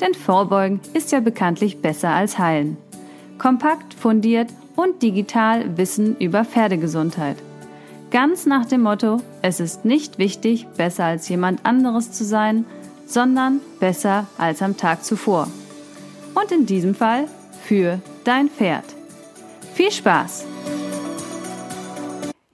[0.00, 2.76] Denn Vorbeugen ist ja bekanntlich besser als Heilen.
[3.38, 7.36] Kompakt, fundiert und digital Wissen über Pferdegesundheit.
[8.10, 12.64] Ganz nach dem Motto, es ist nicht wichtig, besser als jemand anderes zu sein,
[13.06, 15.48] sondern besser als am Tag zuvor.
[16.34, 17.26] Und in diesem Fall
[17.64, 18.84] für dein Pferd.
[19.74, 20.46] Viel Spaß!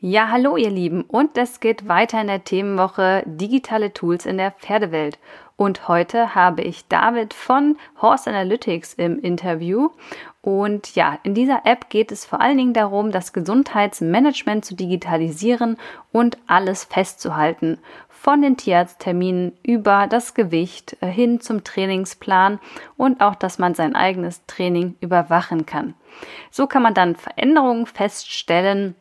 [0.00, 4.50] Ja, hallo ihr Lieben und es geht weiter in der Themenwoche digitale Tools in der
[4.50, 5.18] Pferdewelt.
[5.56, 9.90] Und heute habe ich David von Horse Analytics im Interview.
[10.42, 15.78] Und ja, in dieser App geht es vor allen Dingen darum, das Gesundheitsmanagement zu digitalisieren
[16.12, 17.78] und alles festzuhalten.
[18.08, 22.58] Von den Tierarztterminen über das Gewicht äh, hin zum Trainingsplan
[22.96, 25.94] und auch, dass man sein eigenes Training überwachen kann.
[26.50, 28.96] So kann man dann Veränderungen feststellen,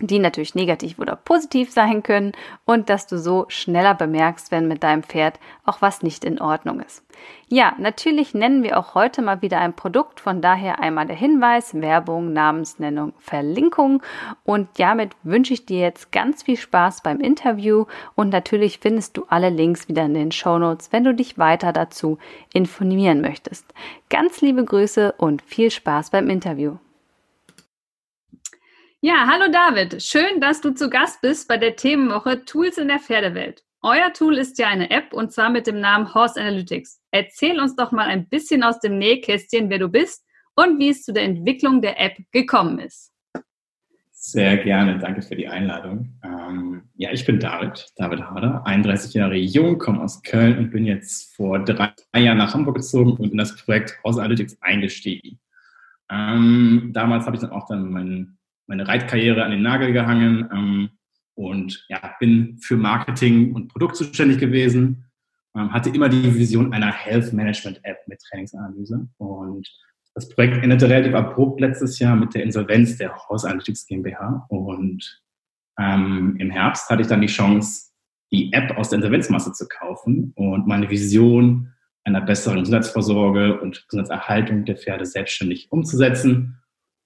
[0.00, 2.32] die natürlich negativ oder positiv sein können
[2.64, 6.80] und dass du so schneller bemerkst, wenn mit deinem Pferd auch was nicht in Ordnung
[6.80, 7.04] ist.
[7.48, 11.74] Ja, natürlich nennen wir auch heute mal wieder ein Produkt, von daher einmal der Hinweis,
[11.74, 14.02] Werbung, Namensnennung, Verlinkung
[14.42, 17.84] und damit wünsche ich dir jetzt ganz viel Spaß beim Interview
[18.16, 21.72] und natürlich findest du alle Links wieder in den Show Notes, wenn du dich weiter
[21.72, 22.18] dazu
[22.52, 23.72] informieren möchtest.
[24.10, 26.76] Ganz liebe Grüße und viel Spaß beim Interview.
[29.06, 30.02] Ja, hallo David.
[30.02, 33.62] Schön, dass du zu Gast bist bei der Themenwoche Tools in der Pferdewelt.
[33.82, 37.02] Euer Tool ist ja eine App und zwar mit dem Namen Horse Analytics.
[37.10, 40.24] Erzähl uns doch mal ein bisschen aus dem Nähkästchen, wer du bist
[40.56, 43.12] und wie es zu der Entwicklung der App gekommen ist.
[44.10, 46.18] Sehr gerne, danke für die Einladung.
[46.24, 50.86] Ähm, ja, ich bin David, David Harder, 31 Jahre jung, komme aus Köln und bin
[50.86, 55.38] jetzt vor drei Jahren nach Hamburg gezogen und in das Projekt Horse Analytics eingestiegen.
[56.10, 60.90] Ähm, damals habe ich dann auch dann meinen meine Reitkarriere an den Nagel gehangen ähm,
[61.34, 65.04] und ja, bin für Marketing und Produkt zuständig gewesen.
[65.56, 69.08] Ähm, hatte immer die Vision einer Health Management App mit Trainingsanalyse.
[69.18, 69.68] Und
[70.14, 74.46] das Projekt endete relativ abrupt letztes Jahr mit der Insolvenz der Analytics GmbH.
[74.48, 75.22] Und
[75.78, 77.90] ähm, im Herbst hatte ich dann die Chance,
[78.32, 81.72] die App aus der Insolvenzmasse zu kaufen und meine Vision
[82.04, 86.60] einer besseren Gesundheitsvorsorge und Gesundheitserhaltung der Pferde selbstständig umzusetzen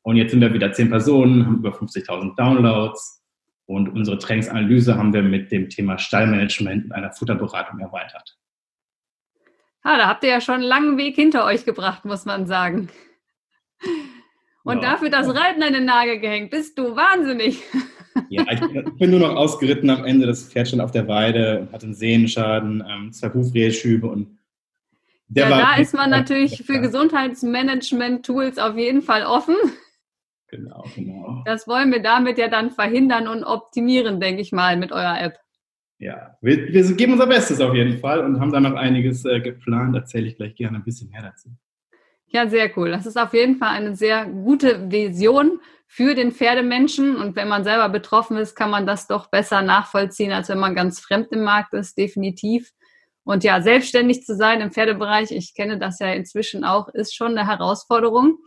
[0.09, 3.23] und jetzt sind wir wieder zehn Personen, haben über 50.000 Downloads.
[3.67, 8.39] Und unsere Trainingsanalyse haben wir mit dem Thema Stallmanagement und einer Futterberatung erweitert.
[9.83, 12.89] Ah, da habt ihr ja schon einen langen Weg hinter euch gebracht, muss man sagen.
[14.65, 14.93] Und ja.
[14.93, 16.53] dafür das Reiten an den Nagel gehängt.
[16.53, 17.63] Bist du wahnsinnig.
[18.31, 18.61] Ja, ich
[18.97, 20.27] bin nur noch ausgeritten am Ende.
[20.27, 24.39] Das Pferd stand auf der Weide und hatte einen Sehenschaden, ähm, zwei Hufreheschübe und
[25.29, 29.55] der ja, da ist man natürlich für Gesundheitsmanagement-Tools auf jeden Fall offen.
[30.49, 31.43] Genau, genau.
[31.45, 35.39] Das wollen wir damit ja dann verhindern und optimieren, denke ich mal, mit eurer App.
[35.99, 39.41] Ja, wir, wir geben unser Bestes auf jeden Fall und haben da noch einiges äh,
[39.41, 39.95] geplant.
[39.95, 41.51] Erzähle ich gleich gerne ein bisschen mehr dazu.
[42.29, 42.91] Ja, sehr cool.
[42.91, 47.17] Das ist auf jeden Fall eine sehr gute Vision für den Pferdemenschen.
[47.17, 50.75] Und wenn man selber betroffen ist, kann man das doch besser nachvollziehen, als wenn man
[50.75, 52.71] ganz fremd im Markt ist, definitiv.
[53.25, 57.37] Und ja, selbstständig zu sein im Pferdebereich, ich kenne das ja inzwischen auch, ist schon
[57.37, 58.39] eine Herausforderung.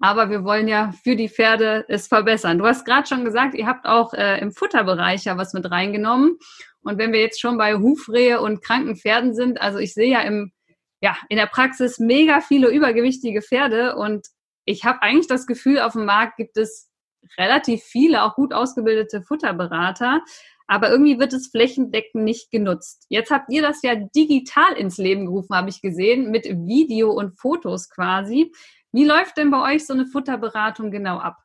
[0.00, 2.58] Aber wir wollen ja für die Pferde es verbessern.
[2.58, 6.38] Du hast gerade schon gesagt, ihr habt auch äh, im Futterbereich ja was mit reingenommen.
[6.82, 10.20] Und wenn wir jetzt schon bei Hufrehe und kranken Pferden sind, also ich sehe ja
[10.20, 10.52] im,
[11.00, 14.26] ja, in der Praxis mega viele übergewichtige Pferde und
[14.66, 16.90] ich habe eigentlich das Gefühl, auf dem Markt gibt es
[17.38, 20.22] relativ viele, auch gut ausgebildete Futterberater,
[20.66, 23.04] aber irgendwie wird es flächendeckend nicht genutzt.
[23.08, 27.38] Jetzt habt ihr das ja digital ins Leben gerufen, habe ich gesehen, mit Video und
[27.38, 28.52] Fotos quasi.
[28.94, 31.38] Wie läuft denn bei euch so eine Futterberatung genau ab?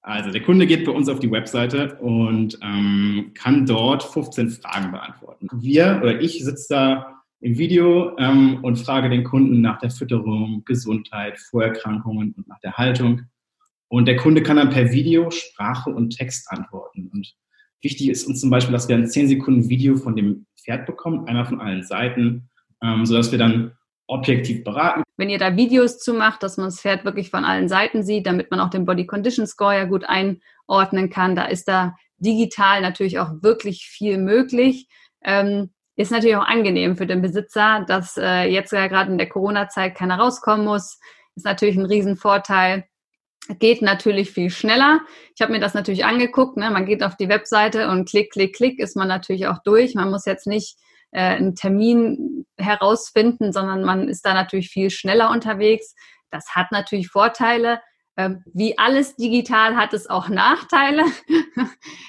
[0.00, 4.90] Also der Kunde geht bei uns auf die Webseite und ähm, kann dort 15 Fragen
[4.90, 5.50] beantworten.
[5.52, 10.62] Wir oder ich sitze da im Video ähm, und frage den Kunden nach der Fütterung,
[10.64, 13.20] Gesundheit, Vorerkrankungen und nach der Haltung.
[13.88, 17.10] Und der Kunde kann dann per Video, Sprache und Text antworten.
[17.12, 17.34] Und
[17.82, 21.28] wichtig ist uns zum Beispiel, dass wir ein 10 Sekunden Video von dem Pferd bekommen,
[21.28, 22.48] einmal von allen Seiten,
[22.82, 23.72] ähm, sodass wir dann
[24.06, 25.03] objektiv beraten.
[25.16, 28.26] Wenn ihr da Videos zu macht, dass man das Pferd wirklich von allen Seiten sieht,
[28.26, 32.80] damit man auch den Body Condition Score ja gut einordnen kann, da ist da digital
[32.80, 34.88] natürlich auch wirklich viel möglich.
[35.22, 39.28] Ähm, ist natürlich auch angenehm für den Besitzer, dass äh, jetzt ja gerade in der
[39.28, 40.98] Corona-Zeit keiner rauskommen muss.
[41.36, 42.84] ist natürlich ein Riesenvorteil.
[43.58, 45.00] Geht natürlich viel schneller.
[45.36, 46.56] Ich habe mir das natürlich angeguckt.
[46.56, 46.70] Ne?
[46.70, 49.94] Man geht auf die Webseite und klick, klick, klick ist man natürlich auch durch.
[49.94, 50.78] Man muss jetzt nicht
[51.14, 55.94] äh, einen Termin herausfinden, sondern man ist da natürlich viel schneller unterwegs.
[56.30, 57.80] Das hat natürlich Vorteile.
[58.16, 61.04] Ähm, wie alles digital hat es auch Nachteile.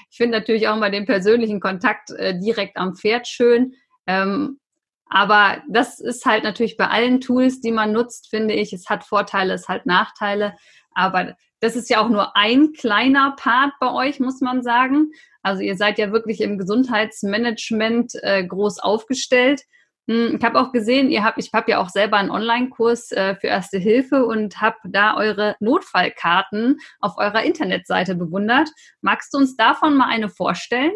[0.09, 3.73] ich finde natürlich auch mal den persönlichen Kontakt äh, direkt am Pferd schön.
[4.07, 4.59] Ähm,
[5.07, 9.03] aber das ist halt natürlich bei allen Tools, die man nutzt, finde ich, es hat
[9.03, 10.55] Vorteile, es hat Nachteile.
[10.93, 15.11] Aber das ist ja auch nur ein kleiner Part bei euch, muss man sagen.
[15.45, 19.61] Also ihr seid ja wirklich im Gesundheitsmanagement äh, groß aufgestellt.
[20.07, 23.35] Hm, ich habe auch gesehen, ihr habt, ich habe ja auch selber einen Online-Kurs äh,
[23.35, 28.69] für Erste Hilfe und habe da eure Notfallkarten auf eurer Internetseite bewundert.
[29.01, 30.93] Magst du uns davon mal eine vorstellen?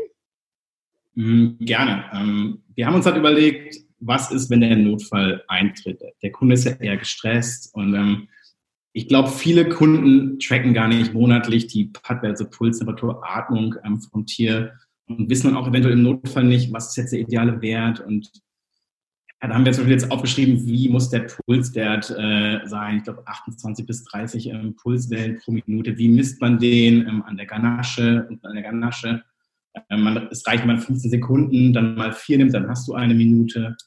[1.13, 2.05] Hm, gerne.
[2.11, 6.01] Ähm, wir haben uns halt überlegt, was ist, wenn der Notfall eintritt?
[6.23, 8.29] Der Kunde ist ja eher gestresst und ähm,
[8.93, 14.01] ich glaube, viele Kunden tracken gar nicht monatlich die Puttwerte, also Puls, Temperatur, Atmung ähm,
[14.01, 14.73] vom Tier
[15.07, 18.29] und wissen dann auch eventuell im Notfall nicht, was ist jetzt der ideale Wert und
[19.41, 22.97] ja, da haben wir zum Beispiel jetzt aufgeschrieben, wie muss der Pulswert äh, sein?
[22.97, 25.97] Ich glaube 28 bis 30 ähm, Pulswellen pro Minute.
[25.97, 29.23] Wie misst man den ähm, an der Ganasche und an der Ganasche?
[29.89, 33.13] Ähm, man, es reicht mal 15 Sekunden, dann mal vier nimmt, dann hast du eine
[33.13, 33.77] Minute.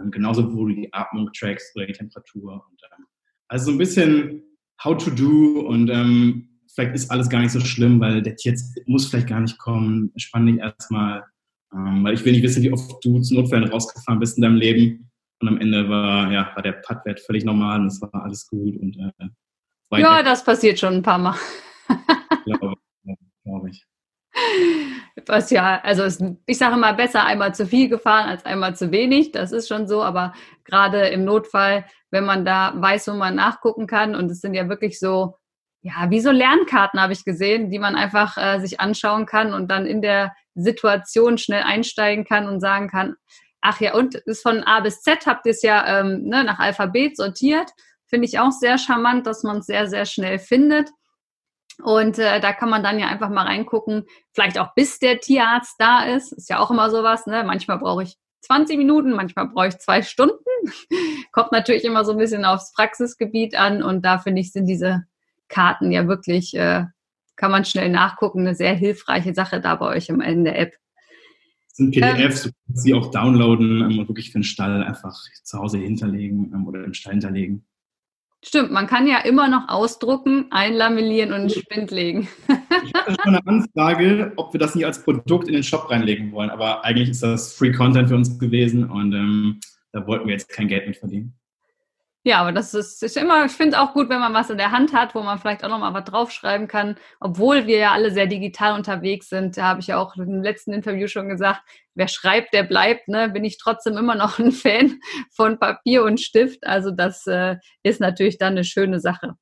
[0.00, 2.64] Ähm, genauso, wo du die Atmung trackst oder die Temperatur.
[2.70, 3.06] Und, ähm,
[3.48, 4.44] also so ein bisschen
[4.84, 8.78] how to do und ähm, vielleicht ist alles gar nicht so schlimm, weil der Tierarzt
[8.86, 10.12] muss vielleicht gar nicht kommen.
[10.16, 11.24] Spann dich erstmal,
[11.74, 14.56] ähm, weil ich will nicht wissen, wie oft du zu Notfällen rausgefahren bist in deinem
[14.56, 15.10] Leben.
[15.40, 18.76] Und am Ende war, ja, war der Puttwert völlig normal und es war alles gut.
[18.76, 21.36] Und, äh, ja, das passiert schon ein paar Mal.
[22.44, 22.74] glaube,
[23.44, 23.84] glaube ich.
[25.26, 28.90] Was ja, also es, ich sage mal, besser einmal zu viel gefahren als einmal zu
[28.90, 29.32] wenig.
[29.32, 30.32] Das ist schon so, aber
[30.64, 34.68] gerade im Notfall, wenn man da weiß, wo man nachgucken kann, und es sind ja
[34.68, 35.36] wirklich so,
[35.82, 39.70] ja, wie so Lernkarten habe ich gesehen, die man einfach äh, sich anschauen kann und
[39.70, 43.14] dann in der Situation schnell einsteigen kann und sagen kann,
[43.60, 46.58] ach ja, und ist von A bis Z, habt ihr es ja ähm, ne, nach
[46.58, 47.70] Alphabet sortiert.
[48.06, 50.90] Finde ich auch sehr charmant, dass man es sehr, sehr schnell findet.
[51.82, 55.76] Und äh, da kann man dann ja einfach mal reingucken, vielleicht auch bis der Tierarzt
[55.78, 56.32] da ist.
[56.32, 57.44] Ist ja auch immer sowas, ne?
[57.44, 60.34] Manchmal brauche ich 20 Minuten, manchmal brauche ich zwei Stunden.
[61.32, 65.04] Kommt natürlich immer so ein bisschen aufs Praxisgebiet an und da finde ich, sind diese
[65.48, 66.84] Karten ja wirklich, äh,
[67.36, 70.72] kann man schnell nachgucken, eine sehr hilfreiche Sache da bei euch im Ende der App.
[71.68, 74.82] Das sind PDFs, ähm, du kannst sie auch downloaden ähm, und wirklich für den Stall
[74.82, 77.66] einfach zu Hause hinterlegen ähm, oder im Stall hinterlegen.
[78.42, 82.26] Stimmt, man kann ja immer noch ausdrucken, einlamellieren und einen Spind legen.
[82.48, 86.32] ich habe schon eine Anfrage, ob wir das nicht als Produkt in den Shop reinlegen
[86.32, 89.60] wollen, aber eigentlich ist das Free Content für uns gewesen und ähm,
[89.92, 91.39] da wollten wir jetzt kein Geld mit verdienen.
[92.22, 94.58] Ja, aber das ist, ist immer, ich finde es auch gut, wenn man was in
[94.58, 98.10] der Hand hat, wo man vielleicht auch nochmal was draufschreiben kann, obwohl wir ja alle
[98.10, 99.56] sehr digital unterwegs sind.
[99.56, 101.62] Da habe ich ja auch im letzten Interview schon gesagt,
[101.94, 103.30] wer schreibt, der bleibt, ne?
[103.30, 105.00] Bin ich trotzdem immer noch ein Fan
[105.34, 106.66] von Papier und Stift.
[106.66, 109.36] Also das äh, ist natürlich dann eine schöne Sache.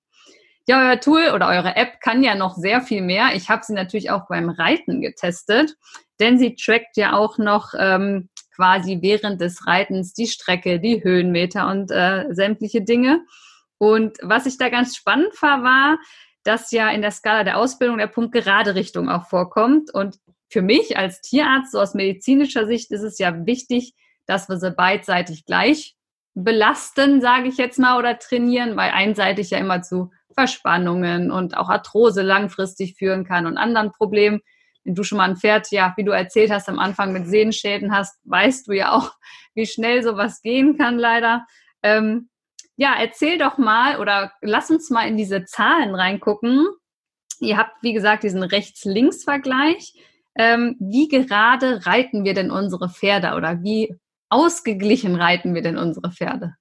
[0.68, 3.30] Ja, euer Tool oder eure App kann ja noch sehr viel mehr.
[3.34, 5.74] Ich habe sie natürlich auch beim Reiten getestet,
[6.20, 8.28] denn sie trackt ja auch noch ähm,
[8.58, 13.24] quasi während des Reitens die Strecke, die Höhenmeter und äh, sämtliche Dinge.
[13.78, 15.98] Und was ich da ganz spannend war, war,
[16.42, 19.94] dass ja in der Skala der Ausbildung der Punkt gerade Richtung auch vorkommt.
[19.94, 20.18] Und
[20.48, 23.94] für mich als Tierarzt, so aus medizinischer Sicht, ist es ja wichtig,
[24.26, 25.94] dass wir sie beidseitig gleich
[26.34, 31.68] belasten, sage ich jetzt mal, oder trainieren, weil einseitig ja immer zu Verspannungen und auch
[31.68, 34.40] Arthrose langfristig führen kann und anderen Problemen
[34.88, 37.94] wenn du schon mal ein Pferd, ja, wie du erzählt hast, am Anfang mit Sehenschäden
[37.94, 39.12] hast, weißt du ja auch,
[39.54, 41.46] wie schnell sowas gehen kann, leider.
[41.82, 42.30] Ähm,
[42.76, 46.66] ja, erzähl doch mal oder lass uns mal in diese Zahlen reingucken.
[47.38, 49.92] Ihr habt, wie gesagt, diesen Rechts-Links-Vergleich.
[50.36, 53.94] Ähm, wie gerade reiten wir denn unsere Pferde oder wie
[54.30, 56.54] ausgeglichen reiten wir denn unsere Pferde?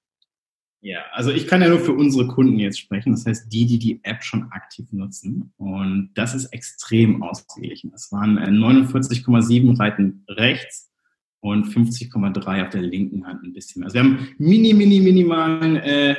[0.87, 3.77] Ja, also ich kann ja nur für unsere Kunden jetzt sprechen, das heißt die, die
[3.77, 5.51] die App schon aktiv nutzen.
[5.57, 7.91] Und das ist extrem ausgeglichen.
[7.93, 10.89] Es waren 49,7 äh, Reiten rechts
[11.41, 13.87] und 50,3 auf der linken Hand ein bisschen mehr.
[13.87, 16.15] Also wir haben mini, mini, minimalen äh,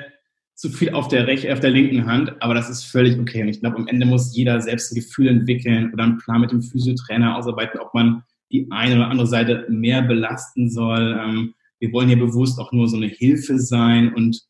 [0.52, 3.40] zu viel auf der, Rech auf der linken Hand, aber das ist völlig okay.
[3.40, 6.52] Und ich glaube, am Ende muss jeder selbst ein Gefühl entwickeln oder einen Plan mit
[6.52, 8.22] dem Physiotrainer ausarbeiten, ob man
[8.52, 11.18] die eine oder andere Seite mehr belasten soll.
[11.18, 14.46] Ähm, wir wollen hier bewusst auch nur so eine Hilfe sein und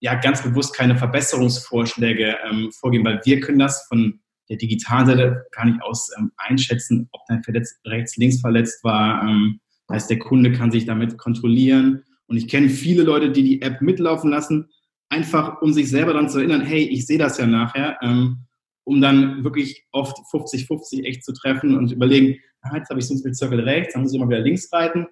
[0.00, 5.46] ja ganz bewusst keine Verbesserungsvorschläge ähm, vorgeben, weil wir können das von der digitalen Seite
[5.52, 9.22] gar nicht aus ähm, einschätzen, ob dein Verletz rechts, links verletzt war.
[9.22, 9.60] Ähm,
[9.90, 12.02] heißt, der Kunde kann sich damit kontrollieren.
[12.26, 14.70] Und ich kenne viele Leute, die die App mitlaufen lassen,
[15.08, 18.46] einfach um sich selber dann zu erinnern, hey, ich sehe das ja nachher, ähm,
[18.84, 23.14] um dann wirklich oft 50-50 echt zu treffen und überlegen, ah, jetzt habe ich so
[23.14, 25.06] ein viel Circle rechts, dann muss ich mal wieder links reiten.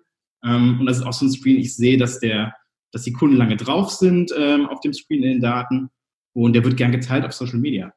[0.44, 2.54] Ähm, und das ist auch so ein Screen, ich sehe, dass der,
[2.92, 5.90] dass die Kunden lange drauf sind ähm, auf dem Screen in den Daten
[6.34, 7.92] und der wird gern geteilt auf Social Media.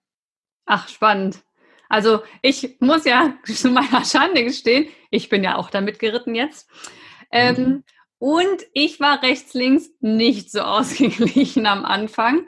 [0.66, 1.44] Ach, spannend.
[1.90, 6.70] Also ich muss ja zu meiner Schande gestehen, ich bin ja auch damit geritten jetzt.
[7.32, 7.84] Ähm, mhm.
[8.18, 12.48] Und ich war rechts, links nicht so ausgeglichen am Anfang.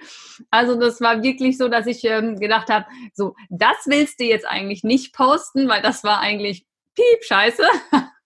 [0.49, 4.47] Also das war wirklich so, dass ich ähm, gedacht habe, so, das willst du jetzt
[4.47, 7.63] eigentlich nicht posten, weil das war eigentlich piep, scheiße.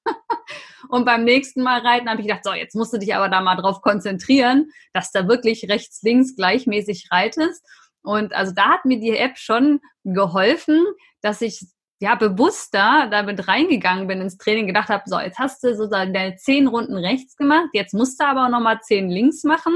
[0.92, 3.40] Und beim nächsten Mal reiten habe ich gedacht, so, jetzt musst du dich aber da
[3.40, 7.66] mal drauf konzentrieren, dass da wirklich rechts, links gleichmäßig reitest.
[8.04, 10.86] Und also da hat mir die App schon geholfen,
[11.22, 11.66] dass ich
[12.02, 16.36] ja bewusster damit reingegangen bin ins Training, gedacht habe, so, jetzt hast du so deine
[16.36, 19.74] zehn Runden rechts gemacht, jetzt musst du aber auch nochmal zehn links machen.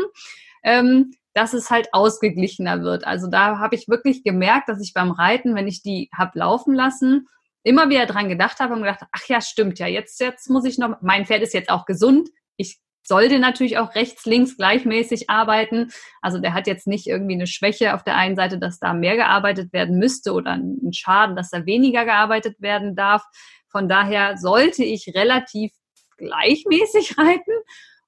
[0.64, 3.06] Ähm, dass es halt ausgeglichener wird.
[3.06, 6.74] Also da habe ich wirklich gemerkt, dass ich beim Reiten, wenn ich die hab laufen
[6.74, 7.28] lassen,
[7.66, 10.78] immer wieder dran gedacht habe und gedacht, ach ja, stimmt ja, jetzt, jetzt muss ich
[10.78, 15.92] noch, mein Pferd ist jetzt auch gesund, ich sollte natürlich auch rechts, links gleichmäßig arbeiten.
[16.22, 19.16] Also der hat jetzt nicht irgendwie eine Schwäche auf der einen Seite, dass da mehr
[19.16, 23.24] gearbeitet werden müsste oder einen Schaden, dass da weniger gearbeitet werden darf.
[23.70, 25.72] Von daher sollte ich relativ
[26.18, 27.52] gleichmäßig reiten.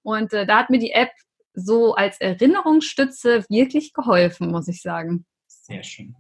[0.02, 1.12] Und äh, da hat mir die App
[1.54, 5.26] so als Erinnerungsstütze wirklich geholfen, muss ich sagen.
[5.48, 6.16] Sehr schön.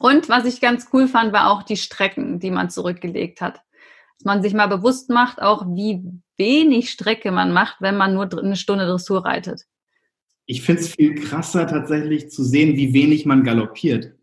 [0.00, 3.56] Und was ich ganz cool fand, war auch die Strecken, die man zurückgelegt hat.
[4.16, 6.02] Dass man sich mal bewusst macht, auch wie
[6.38, 9.66] wenig Strecke man macht, wenn man nur eine Stunde Dressur reitet.
[10.46, 14.14] Ich finde es viel krasser tatsächlich zu sehen, wie wenig man galoppiert.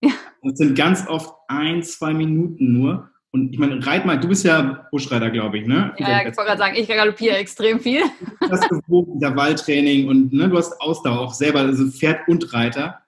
[0.00, 0.12] Ja.
[0.44, 3.10] Das sind ganz oft ein, zwei Minuten nur.
[3.32, 5.92] Und ich meine, reit mal, du bist ja Buschreiter, glaube ich, ne?
[5.98, 8.02] Ja, ja ich wollte gerade sagen, ich galoppiere extrem viel.
[8.40, 12.52] Du hast gewogen, der Waldtraining und ne, du hast Ausdauer auch selber, also Pferd und
[12.52, 13.00] Reiter.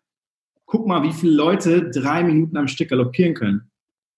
[0.72, 3.70] Guck mal, wie viele Leute drei Minuten am Stück galoppieren können.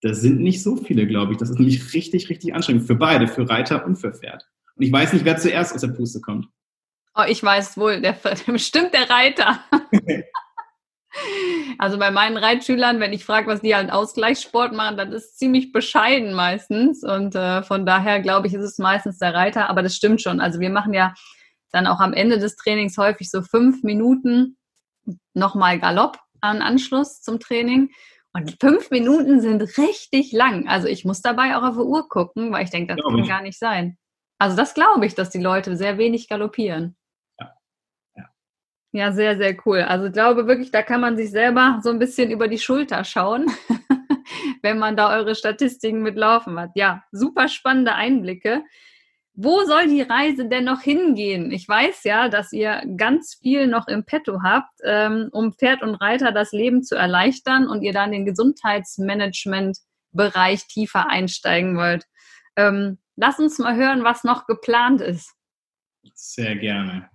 [0.03, 1.39] Das sind nicht so viele, glaube ich.
[1.39, 4.47] Das ist nämlich richtig, richtig anstrengend für beide, für Reiter und für Pferd.
[4.77, 6.47] Und ich weiß nicht, wer zuerst aus der Puste kommt.
[7.17, 9.65] Oh, ich weiß wohl, der, bestimmt der Reiter.
[11.79, 15.37] also bei meinen Reitschülern, wenn ich frage, was die halt Ausgleichssport machen, dann ist es
[15.37, 17.03] ziemlich bescheiden meistens.
[17.03, 19.69] Und äh, von daher glaube ich, ist es meistens der Reiter.
[19.69, 20.39] Aber das stimmt schon.
[20.39, 21.15] Also wir machen ja
[21.73, 24.57] dann auch am Ende des Trainings häufig so fünf Minuten
[25.33, 27.91] nochmal Galopp an Anschluss zum Training.
[28.33, 30.69] Und fünf Minuten sind richtig lang.
[30.69, 33.23] Also ich muss dabei auch auf die Uhr gucken, weil ich denke, das glaube kann
[33.23, 33.29] ich.
[33.29, 33.97] gar nicht sein.
[34.39, 36.97] Also das glaube ich, dass die Leute sehr wenig galoppieren.
[37.39, 37.55] Ja.
[38.17, 38.25] ja.
[38.93, 39.83] Ja, sehr, sehr cool.
[39.83, 43.05] Also ich glaube wirklich, da kann man sich selber so ein bisschen über die Schulter
[43.05, 43.47] schauen,
[44.63, 46.71] wenn man da eure Statistiken mitlaufen hat.
[46.75, 48.65] Ja, super spannende Einblicke.
[49.37, 51.51] Wo soll die Reise denn noch hingehen?
[51.51, 55.97] Ich weiß ja, dass ihr ganz viel noch im Petto habt, ähm, um Pferd und
[55.97, 62.05] Reiter das Leben zu erleichtern und ihr dann den Gesundheitsmanagement-Bereich tiefer einsteigen wollt.
[62.55, 65.35] Ähm, lass uns mal hören, was noch geplant ist.
[66.15, 67.11] Sehr gerne.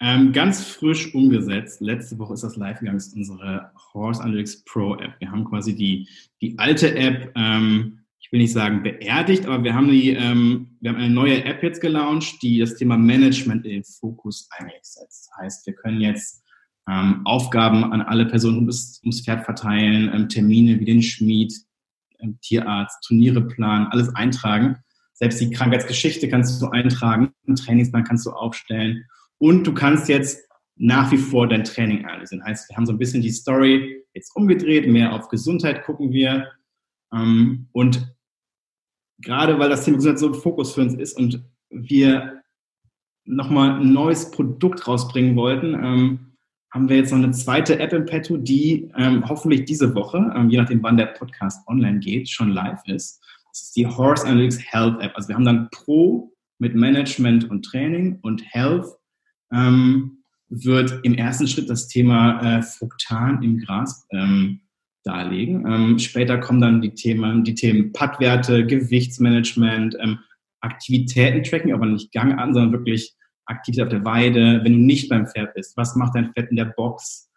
[0.00, 1.80] Ähm, ganz frisch umgesetzt.
[1.80, 5.16] Letzte Woche ist das live gegangen, ist unsere Horse Analytics Pro App.
[5.18, 6.08] Wir haben quasi die,
[6.40, 10.90] die alte App ähm, ich will nicht sagen beerdigt, aber wir haben, die, ähm, wir
[10.90, 15.28] haben eine neue App jetzt gelauncht, die das Thema Management in den Fokus eigentlich setzt.
[15.28, 16.42] Das heißt, wir können jetzt
[16.88, 21.52] ähm, Aufgaben an alle Personen ums, ums Pferd verteilen, ähm, Termine wie den Schmied,
[22.18, 24.78] ähm, Tierarzt, Turniere planen, alles eintragen.
[25.12, 29.04] Selbst die Krankheitsgeschichte kannst du eintragen, einen Trainingsplan kannst du aufstellen
[29.36, 32.42] und du kannst jetzt nach wie vor dein Training analysieren.
[32.42, 36.48] Heißt, wir haben so ein bisschen die Story jetzt umgedreht, mehr auf Gesundheit gucken wir.
[37.14, 38.14] Ähm, und
[39.18, 42.42] gerade weil das Thema Gesundheit so ein Fokus für uns ist und wir
[43.24, 46.34] nochmal ein neues Produkt rausbringen wollten, ähm,
[46.70, 50.50] haben wir jetzt noch eine zweite App im Petto, die ähm, hoffentlich diese Woche, ähm,
[50.50, 53.22] je nachdem wann der Podcast online geht, schon live ist.
[53.50, 55.12] Das ist die Horse Analytics Health App.
[55.14, 58.86] Also wir haben dann Pro mit Management und Training und Health
[59.52, 64.60] ähm, wird im ersten Schritt das Thema äh, Fruktan im Gras ähm,
[65.04, 65.66] darlegen.
[65.66, 70.18] Ähm, später kommen dann die Themen, die Themen Pattwerte, Gewichtsmanagement, ähm,
[70.60, 73.14] Aktivitäten-Tracking, aber nicht Gang an, sondern wirklich
[73.46, 75.76] Aktivität auf der Weide, wenn du nicht beim Pferd bist.
[75.76, 77.30] Was macht dein Pferd in der Box?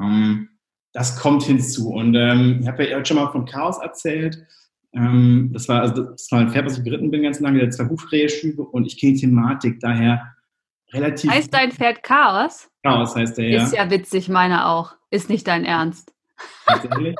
[0.00, 0.48] Ähm,
[0.92, 1.90] das kommt hinzu.
[1.90, 4.44] Und ähm, ich habe ja heute schon mal von Chaos erzählt.
[4.94, 7.70] Ähm, das war also das war ein Pferd, was ich geritten bin ganz lange, der
[7.70, 10.34] zwei Hufrehe-Schübe und ich kenne die Thematik daher
[10.92, 11.30] relativ.
[11.30, 12.68] Heißt dein Pferd Chaos?
[12.82, 13.62] Chaos heißt der, ja.
[13.62, 14.94] Ist ja witzig, meiner auch.
[15.10, 16.12] Ist nicht dein Ernst.
[16.66, 17.16] Tatsächlich.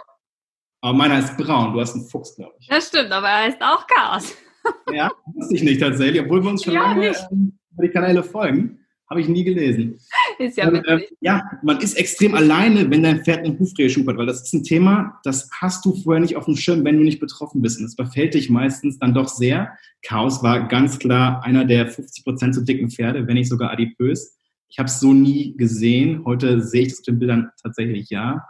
[0.80, 2.66] Aber meiner ist braun, du hast einen Fuchs, glaube ich.
[2.66, 4.34] Das stimmt, aber er ist auch Chaos.
[4.92, 8.22] ja, wusste ich nicht tatsächlich, obwohl wir uns schon ja, lange ähm, über die Kanäle
[8.22, 8.78] folgen.
[9.08, 9.98] Habe ich nie gelesen.
[10.38, 14.16] ist ja, und, äh, ja, man ist extrem alleine, wenn dein Pferd eine Hufrehe schubert,
[14.16, 17.04] weil das ist ein Thema, das hast du vorher nicht auf dem Schirm, wenn du
[17.04, 17.78] nicht betroffen bist.
[17.78, 19.76] Und das befällt dich meistens dann doch sehr.
[20.02, 24.38] Chaos war ganz klar einer der 50 Prozent zu dicken Pferde, wenn nicht sogar adipös.
[24.68, 26.24] Ich habe es so nie gesehen.
[26.24, 28.42] Heute sehe ich das auf den Bildern tatsächlich ja.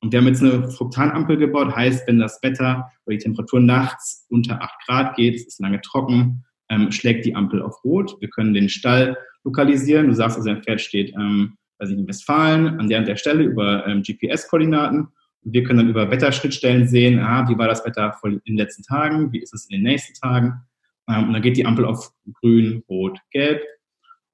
[0.00, 4.26] Und wir haben jetzt eine Fruktanampel gebaut, heißt, wenn das Wetter oder die Temperatur nachts
[4.30, 8.16] unter 8 Grad geht, es ist lange trocken, ähm, schlägt die Ampel auf Rot.
[8.20, 10.06] Wir können den Stall lokalisieren.
[10.06, 13.16] Du sagst also, ein Pferd steht ähm, weiß ich, in Westfalen an der und der
[13.16, 15.08] Stelle über ähm, GPS-Koordinaten.
[15.42, 19.32] Wir können dann über Wetterschnittstellen sehen, ah, wie war das Wetter in den letzten Tagen,
[19.32, 20.60] wie ist es in den nächsten Tagen.
[21.08, 23.62] Ähm, und dann geht die Ampel auf grün, rot, gelb.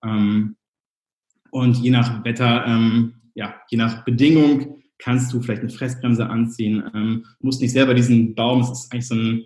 [0.03, 0.57] Ähm,
[1.51, 6.83] und je nach Wetter, ähm, ja, je nach Bedingung kannst du vielleicht eine Fressbremse anziehen.
[6.95, 9.45] Ähm, musst nicht selber diesen Baum, es ist eigentlich so ein,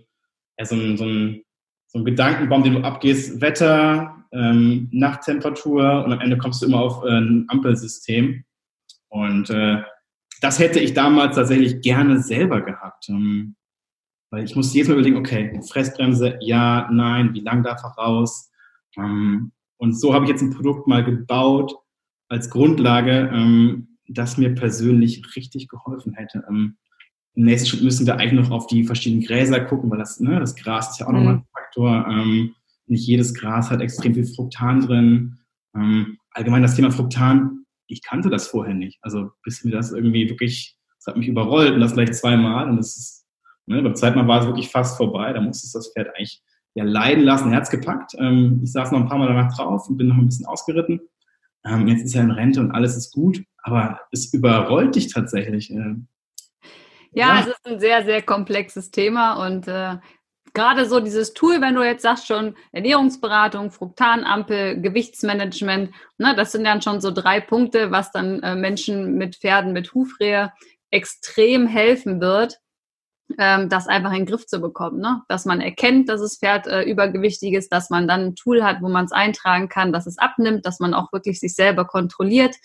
[0.58, 1.42] ja, so ein, so ein
[1.88, 6.80] so ein Gedankenbaum, den du abgehst, Wetter, ähm, Nachttemperatur und am Ende kommst du immer
[6.80, 8.44] auf äh, ein Ampelsystem.
[9.08, 9.82] Und äh,
[10.42, 13.08] das hätte ich damals tatsächlich gerne selber gehabt.
[13.08, 13.56] Ähm,
[14.30, 18.50] weil ich musste jedes Mal überlegen, okay, Fressbremse, ja, nein, wie lang darf er raus?
[18.98, 21.74] Ähm, und so habe ich jetzt ein Produkt mal gebaut
[22.28, 26.44] als Grundlage, ähm, das mir persönlich richtig geholfen hätte.
[26.48, 26.76] Ähm,
[27.34, 30.40] Im nächsten Schritt müssen wir eigentlich noch auf die verschiedenen Gräser gucken, weil das, ne,
[30.40, 31.16] das Gras ist ja auch mhm.
[31.16, 32.06] nochmal ein Faktor.
[32.08, 32.54] Ähm,
[32.86, 35.38] nicht jedes Gras hat extrem viel Fruktan drin.
[35.76, 38.98] Ähm, allgemein das Thema Fruktan, ich kannte das vorher nicht.
[39.02, 42.68] Also bis mir das irgendwie wirklich, das hat mich überrollt und das gleich zweimal.
[42.68, 43.26] Und das ist,
[43.66, 45.32] ne, beim zweiten Mal war es wirklich fast vorbei.
[45.32, 46.42] Da musste es das Pferd eigentlich
[46.74, 48.12] ja leiden lassen, Herz gepackt.
[48.18, 51.00] Ähm, ich saß noch ein paar Mal danach drauf und bin noch ein bisschen ausgeritten.
[51.64, 55.70] Ähm, jetzt ist er in Rente und alles ist gut, aber es überrollt dich tatsächlich.
[55.70, 55.96] Äh,
[57.12, 59.96] ja, ja, es ist ein sehr, sehr komplexes Thema und äh,
[60.54, 66.64] gerade so dieses Tool, wenn du jetzt sagst schon Ernährungsberatung, Fruktanampel, Gewichtsmanagement, ne, das sind
[66.64, 70.52] dann schon so drei Punkte, was dann äh, Menschen mit Pferden mit Hufrehe
[70.90, 72.58] extrem helfen wird,
[73.38, 75.00] ähm, das einfach in den Griff zu bekommen.
[75.00, 75.22] Ne?
[75.28, 78.78] Dass man erkennt, dass das Pferd äh, übergewichtig ist, dass man dann ein Tool hat,
[78.80, 82.56] wo man es eintragen kann, dass es abnimmt, dass man auch wirklich sich selber kontrolliert,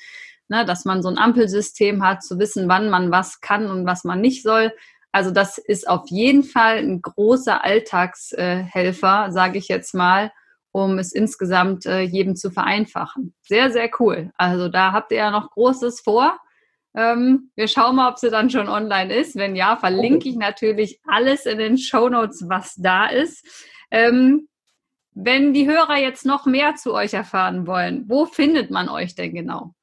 [0.47, 0.65] ne?
[0.65, 4.21] dass man so ein Ampelsystem hat, zu wissen, wann man was kann und was man
[4.21, 4.71] nicht soll.
[5.11, 10.31] Also das ist auf jeden Fall ein großer Alltagshelfer, sage ich jetzt mal,
[10.71, 13.35] um es insgesamt äh, jedem zu vereinfachen.
[13.43, 14.31] Sehr, sehr cool.
[14.37, 16.39] Also da habt ihr ja noch Großes vor.
[16.95, 19.35] Ähm, wir schauen mal, ob sie dann schon online ist.
[19.35, 23.45] Wenn ja, verlinke ich natürlich alles in den Show Notes, was da ist.
[23.91, 24.47] Ähm,
[25.11, 29.33] wenn die Hörer jetzt noch mehr zu euch erfahren wollen, wo findet man euch denn
[29.33, 29.75] genau?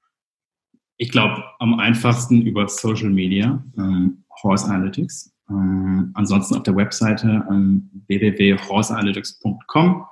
[1.00, 3.64] Ich glaube, am einfachsten über Social Media.
[3.78, 5.34] Ähm, Horse Analytics.
[5.48, 10.04] Ähm, ansonsten auf der Webseite ähm, www.horseanalytics.com.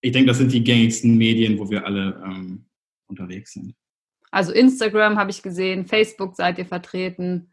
[0.00, 2.64] Ich denke, das sind die gängigsten Medien, wo wir alle ähm,
[3.08, 3.74] unterwegs sind.
[4.30, 7.52] Also Instagram habe ich gesehen, Facebook seid ihr vertreten.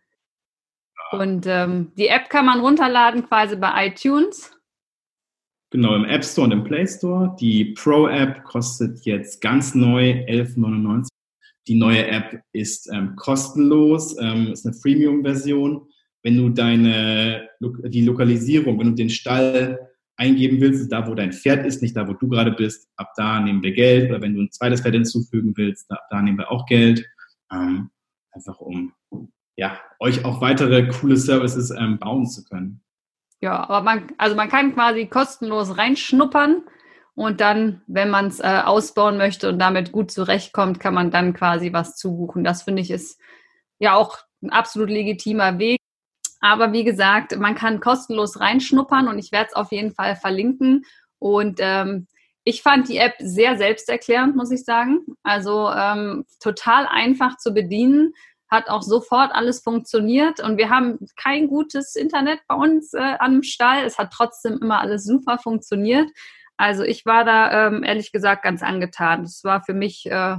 [1.12, 4.58] Und ähm, die App kann man runterladen quasi bei iTunes.
[5.72, 7.36] Genau, im App Store und im Play Store.
[7.42, 11.10] Die Pro-App kostet jetzt ganz neu 11,99.
[11.68, 15.88] Die neue App ist ähm, kostenlos, ähm, ist eine Freemium-Version
[16.24, 19.80] wenn du deine, die Lokalisierung, wenn du den Stall
[20.18, 23.40] eingeben willst, da wo dein Pferd ist, nicht da wo du gerade bist, ab da
[23.40, 24.10] nehmen wir Geld.
[24.10, 27.06] Oder wenn du ein zweites Pferd hinzufügen willst, ab da nehmen wir auch Geld.
[27.52, 27.90] Ähm,
[28.32, 28.94] einfach um
[29.56, 32.82] ja, euch auch weitere coole Services ähm, bauen zu können.
[33.42, 36.64] Ja, aber man, also man kann quasi kostenlos reinschnuppern
[37.16, 41.34] und dann, wenn man es äh, ausbauen möchte und damit gut zurechtkommt, kann man dann
[41.34, 42.44] quasi was zubuchen.
[42.44, 43.20] Das finde ich ist
[43.80, 45.80] ja auch ein absolut legitimer Weg.
[46.42, 50.86] Aber wie gesagt, man kann kostenlos reinschnuppern und ich werde es auf jeden Fall verlinken.
[51.20, 52.08] Und ähm,
[52.46, 55.06] ich fand die App sehr selbsterklärend, muss ich sagen.
[55.24, 58.14] Also ähm, total einfach zu bedienen,
[58.50, 63.44] hat auch sofort alles funktioniert und wir haben kein gutes Internet bei uns äh, am
[63.44, 63.86] Stall.
[63.86, 66.10] Es hat trotzdem immer alles super funktioniert.
[66.60, 69.24] Also ich war da ähm, ehrlich gesagt ganz angetan.
[69.24, 70.36] Es war für mich äh,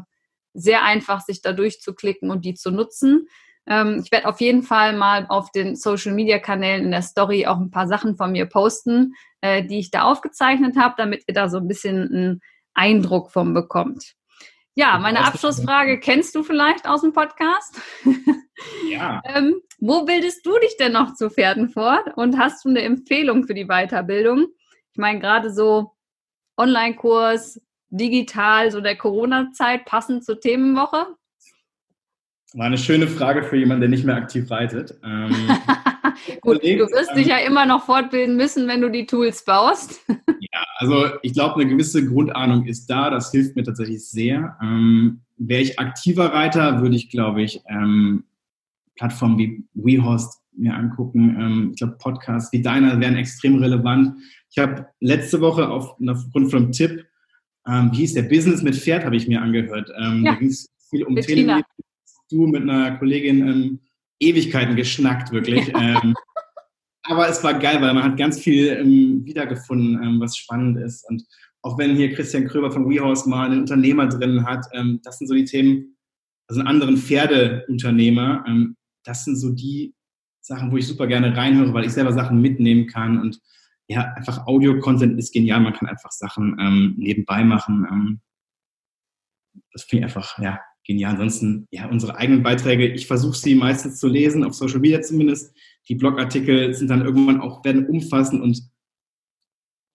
[0.52, 3.26] sehr einfach, sich da durchzuklicken und die zu nutzen.
[3.66, 7.46] Ähm, ich werde auf jeden Fall mal auf den Social Media Kanälen in der Story
[7.46, 11.32] auch ein paar Sachen von mir posten, äh, die ich da aufgezeichnet habe, damit ihr
[11.32, 12.40] da so ein bisschen einen
[12.74, 14.12] Eindruck von bekommt.
[14.74, 17.80] Ja, meine Abschlussfrage kennst du vielleicht aus dem Podcast?
[18.90, 19.22] Ja.
[19.34, 23.46] ähm, wo bildest du dich denn noch zu Pferden fort und hast du eine Empfehlung
[23.46, 24.48] für die Weiterbildung?
[24.92, 25.92] Ich meine, gerade so
[26.60, 31.06] Online-Kurs, digital, so der Corona-Zeit, passend zur Themenwoche?
[32.54, 34.98] War eine schöne Frage für jemanden, der nicht mehr aktiv reitet.
[35.04, 35.30] Ähm,
[36.40, 39.44] Gut, überlegt, du wirst ähm, dich ja immer noch fortbilden müssen, wenn du die Tools
[39.44, 40.00] baust.
[40.08, 43.10] ja, also ich glaube, eine gewisse Grundahnung ist da.
[43.10, 44.56] Das hilft mir tatsächlich sehr.
[44.60, 48.24] Ähm, wäre ich aktiver Reiter, würde ich, glaube ich, ähm,
[48.96, 51.36] Plattformen wie WeHost mir angucken.
[51.38, 54.14] Ähm, ich glaube, Podcasts wie deiner wären extrem relevant.
[54.50, 57.04] Ich habe letzte Woche auf, aufgrund von einem Tipp,
[57.66, 59.90] ähm, wie hieß der Business mit Pferd, habe ich mir angehört.
[59.98, 60.32] Ähm, ja.
[60.32, 61.62] Da ging es viel um Themen.
[62.30, 63.80] Du mit einer Kollegin ähm,
[64.20, 65.68] Ewigkeiten geschnackt, wirklich.
[65.68, 66.02] Ja.
[66.02, 66.14] Ähm,
[67.04, 71.08] aber es war geil, weil man hat ganz viel ähm, wiedergefunden, ähm, was spannend ist.
[71.08, 71.24] Und
[71.62, 75.26] auch wenn hier Christian Kröber von WeHorse mal einen Unternehmer drin hat, ähm, das sind
[75.26, 75.96] so die Themen,
[76.48, 79.94] also einen anderen Pferdeunternehmer, ähm, das sind so die
[80.40, 83.40] Sachen, wo ich super gerne reinhöre, weil ich selber Sachen mitnehmen kann und
[83.88, 85.60] ja, einfach Audio-Content ist genial.
[85.60, 87.86] Man kann einfach Sachen ähm, nebenbei machen.
[87.90, 88.20] Ähm,
[89.72, 91.12] das finde ich einfach, ja, genial.
[91.12, 95.52] Ansonsten, ja, unsere eigenen Beiträge, ich versuche sie meistens zu lesen, auf Social Media zumindest.
[95.88, 98.62] Die Blogartikel sind dann irgendwann auch, werden umfassend und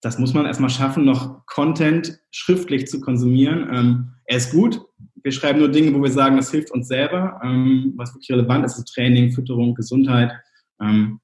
[0.02, 3.70] das muss man erstmal schaffen, noch Content schriftlich zu konsumieren.
[3.72, 4.82] Ähm, er ist gut.
[5.26, 8.64] Wir schreiben nur Dinge, wo wir sagen, das hilft uns selber, ähm, was wirklich relevant
[8.64, 10.32] ist, ist Training, Fütterung, Gesundheit.
[10.80, 11.20] Ähm,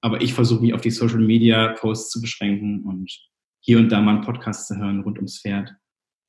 [0.00, 3.08] aber ich versuche mich auf die Social Media Posts zu beschränken und
[3.60, 5.72] hier und da mal einen Podcast zu hören rund ums Pferd.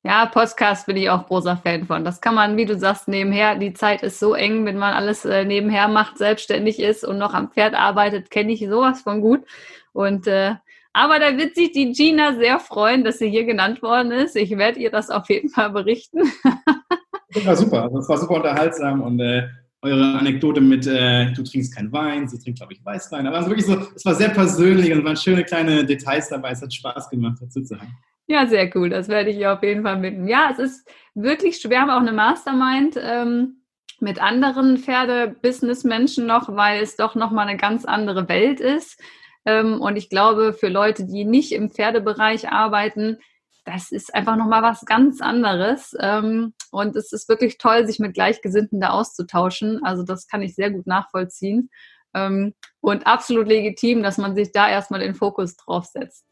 [0.04, 2.04] Ja, Podcast bin ich auch großer Fan von.
[2.04, 3.56] Das kann man, wie du sagst, nebenher.
[3.56, 7.34] Die Zeit ist so eng, wenn man alles äh, nebenher macht, selbstständig ist und noch
[7.34, 9.40] am Pferd arbeitet, kenne ich sowas von gut.
[9.92, 10.54] Und äh,
[10.92, 14.36] aber da wird sich die Gina sehr freuen, dass sie hier genannt worden ist.
[14.36, 16.20] Ich werde ihr das auf jeden Fall berichten.
[17.44, 17.84] das super.
[17.84, 19.48] Also, es war super unterhaltsam und äh,
[19.82, 23.26] eure Anekdote mit, äh, du trinkst keinen Wein, sie trinkt, glaube ich, Weißwein.
[23.26, 26.50] Aber war wirklich so, es war sehr persönlich und waren schöne kleine Details dabei.
[26.50, 27.96] Es hat Spaß gemacht, dazu zu haben.
[28.26, 28.90] Ja, sehr cool.
[28.90, 30.28] Das werde ich auf jeden Fall mitnehmen.
[30.28, 31.70] Ja, es ist wirklich schwer.
[31.70, 33.62] Wir haben auch eine Mastermind ähm,
[34.00, 39.00] mit anderen Pferde-Business-Menschen noch, weil es doch nochmal eine ganz andere Welt ist.
[39.46, 43.18] Ähm, und ich glaube, für Leute, die nicht im Pferdebereich arbeiten,
[43.68, 45.94] das ist einfach nochmal was ganz anderes.
[46.00, 49.84] Ähm, und es ist wirklich toll, sich mit Gleichgesinnten da auszutauschen.
[49.84, 51.70] Also das kann ich sehr gut nachvollziehen.
[52.14, 56.24] Ähm, und absolut legitim, dass man sich da erstmal den Fokus drauf setzt.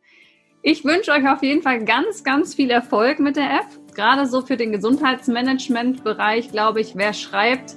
[0.63, 3.95] Ich wünsche euch auf jeden Fall ganz, ganz viel Erfolg mit der App.
[3.95, 7.77] Gerade so für den Gesundheitsmanagement-Bereich, glaube ich, wer schreibt,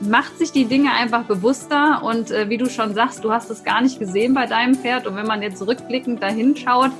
[0.00, 2.02] macht sich die Dinge einfach bewusster.
[2.02, 5.06] Und äh, wie du schon sagst, du hast es gar nicht gesehen bei deinem Pferd.
[5.06, 6.90] Und wenn man jetzt rückblickend dahin schaut,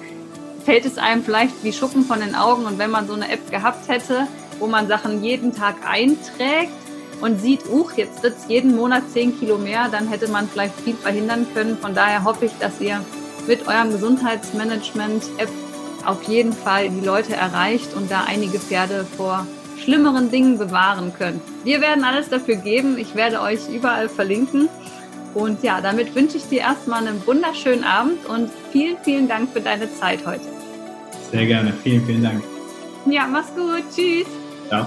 [0.65, 2.67] fällt es einem vielleicht wie Schuppen von den Augen.
[2.67, 4.27] Und wenn man so eine App gehabt hätte,
[4.59, 6.73] wo man Sachen jeden Tag einträgt
[7.21, 10.79] und sieht, uch, jetzt wird es jeden Monat 10 Kilo mehr, dann hätte man vielleicht
[10.81, 11.79] viel verhindern können.
[11.79, 13.05] Von daher hoffe ich, dass ihr
[13.47, 15.49] mit eurem Gesundheitsmanagement-App
[16.05, 19.47] auf jeden Fall die Leute erreicht und da einige Pferde vor
[19.83, 21.41] schlimmeren Dingen bewahren könnt.
[21.65, 22.99] Wir werden alles dafür geben.
[22.99, 24.69] Ich werde euch überall verlinken.
[25.35, 29.61] Und ja, damit wünsche ich dir erstmal einen wunderschönen Abend und vielen, vielen Dank für
[29.61, 30.45] deine Zeit heute.
[31.31, 31.73] Sehr gerne.
[31.83, 32.43] Vielen, vielen Dank.
[33.07, 33.85] Ja, mach's gut.
[33.95, 34.27] Tschüss.
[34.69, 34.87] Ciao.